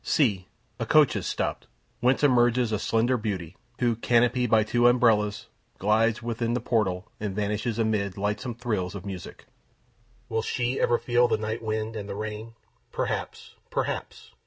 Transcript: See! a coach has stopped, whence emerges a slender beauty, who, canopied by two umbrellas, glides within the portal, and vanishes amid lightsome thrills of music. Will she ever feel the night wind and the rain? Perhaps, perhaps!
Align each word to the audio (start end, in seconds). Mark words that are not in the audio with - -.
See! 0.03 0.47
a 0.79 0.87
coach 0.87 1.13
has 1.13 1.27
stopped, 1.27 1.67
whence 1.99 2.23
emerges 2.23 2.71
a 2.71 2.79
slender 2.79 3.17
beauty, 3.17 3.55
who, 3.77 3.95
canopied 3.95 4.49
by 4.49 4.63
two 4.63 4.87
umbrellas, 4.87 5.45
glides 5.77 6.23
within 6.23 6.55
the 6.55 6.59
portal, 6.59 7.11
and 7.19 7.35
vanishes 7.35 7.77
amid 7.77 8.17
lightsome 8.17 8.55
thrills 8.55 8.95
of 8.95 9.05
music. 9.05 9.45
Will 10.27 10.41
she 10.41 10.79
ever 10.79 10.97
feel 10.97 11.27
the 11.27 11.37
night 11.37 11.61
wind 11.61 11.95
and 11.95 12.09
the 12.09 12.15
rain? 12.15 12.55
Perhaps, 12.91 13.53
perhaps! 13.69 14.31